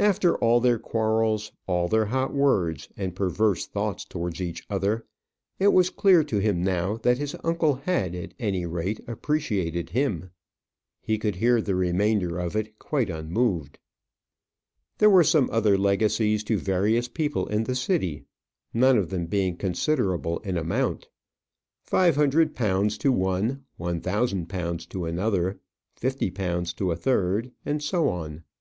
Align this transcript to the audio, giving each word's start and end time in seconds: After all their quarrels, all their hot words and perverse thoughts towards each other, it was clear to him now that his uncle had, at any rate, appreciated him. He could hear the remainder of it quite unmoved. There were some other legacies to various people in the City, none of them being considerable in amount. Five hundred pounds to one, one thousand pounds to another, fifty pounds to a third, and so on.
After 0.00 0.36
all 0.36 0.58
their 0.58 0.80
quarrels, 0.80 1.52
all 1.68 1.86
their 1.86 2.06
hot 2.06 2.34
words 2.34 2.88
and 2.96 3.14
perverse 3.14 3.68
thoughts 3.68 4.04
towards 4.04 4.40
each 4.40 4.64
other, 4.68 5.06
it 5.60 5.72
was 5.72 5.90
clear 5.90 6.24
to 6.24 6.38
him 6.38 6.60
now 6.64 6.96
that 7.04 7.18
his 7.18 7.36
uncle 7.44 7.76
had, 7.76 8.12
at 8.16 8.34
any 8.40 8.66
rate, 8.66 8.98
appreciated 9.06 9.90
him. 9.90 10.30
He 11.02 11.18
could 11.18 11.36
hear 11.36 11.62
the 11.62 11.76
remainder 11.76 12.36
of 12.36 12.56
it 12.56 12.80
quite 12.80 13.10
unmoved. 13.10 13.78
There 14.98 15.08
were 15.08 15.22
some 15.22 15.48
other 15.52 15.78
legacies 15.78 16.42
to 16.50 16.58
various 16.58 17.06
people 17.06 17.46
in 17.46 17.62
the 17.62 17.76
City, 17.76 18.24
none 18.74 18.98
of 18.98 19.10
them 19.10 19.26
being 19.26 19.56
considerable 19.56 20.40
in 20.40 20.56
amount. 20.58 21.06
Five 21.84 22.16
hundred 22.16 22.56
pounds 22.56 22.98
to 22.98 23.12
one, 23.12 23.62
one 23.76 24.00
thousand 24.00 24.48
pounds 24.48 24.84
to 24.86 25.04
another, 25.04 25.60
fifty 25.94 26.28
pounds 26.28 26.72
to 26.72 26.90
a 26.90 26.96
third, 26.96 27.52
and 27.64 27.80
so 27.80 28.08
on. 28.08 28.42